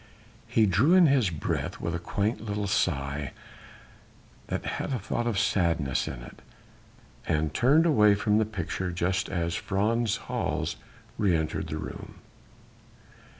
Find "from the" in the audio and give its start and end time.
8.15-8.45